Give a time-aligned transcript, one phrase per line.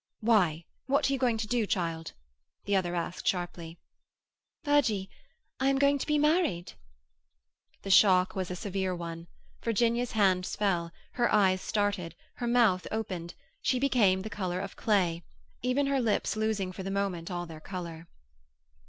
[0.21, 0.65] "Why?
[0.87, 2.13] What are you going to do, child?"
[2.65, 3.77] the other asked sharply.
[4.63, 6.73] "Virgie—I am going to be married."
[7.83, 9.27] The shock was a severe one.
[9.61, 15.21] Virginia's hands fell, her eyes started, her mouth opened; she became the colour of clay,
[15.61, 18.07] even her lips losing for the moment all their colour.